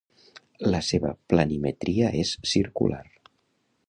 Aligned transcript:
La 0.75 0.79
seva 0.87 1.11
planimetria 1.33 2.09
és 2.23 2.33
circular. 2.55 3.03